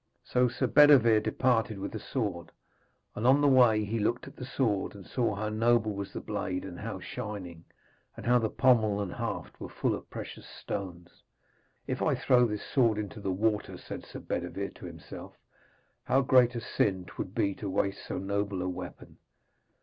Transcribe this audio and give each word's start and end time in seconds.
So 0.23 0.47
Sir 0.47 0.65
Bedevere 0.65 1.21
departed 1.21 1.77
with 1.77 1.91
the 1.91 1.99
sword, 1.99 2.51
and 3.13 3.27
on 3.27 3.39
the 3.39 3.47
way 3.47 3.85
he 3.85 3.99
looked 3.99 4.27
at 4.27 4.35
the 4.35 4.45
sword, 4.47 4.95
and 4.95 5.05
saw 5.05 5.35
how 5.35 5.49
noble 5.49 5.93
was 5.93 6.11
the 6.11 6.19
blade 6.19 6.65
and 6.65 6.79
how 6.79 6.99
shining, 6.99 7.65
and 8.17 8.25
how 8.25 8.39
the 8.39 8.49
pommel 8.49 8.99
and 8.99 9.13
haft 9.13 9.59
were 9.61 9.69
full 9.69 9.93
of 9.93 10.09
precious 10.09 10.47
stones. 10.49 11.21
'If 11.85 12.01
I 12.01 12.15
throw 12.15 12.47
this 12.47 12.63
sword 12.63 12.97
into 12.97 13.21
the 13.21 13.29
water,' 13.31 13.77
said 13.77 14.03
Sir 14.03 14.21
Bedevere 14.21 14.69
to 14.73 14.87
himself, 14.87 15.37
'how 16.05 16.21
great 16.21 16.55
a 16.55 16.61
sin 16.61 17.05
'twould 17.05 17.35
be 17.35 17.53
to 17.53 17.69
waste 17.69 18.03
so 18.03 18.17
noble 18.17 18.63
a 18.63 18.67
weapon.' 18.67 19.17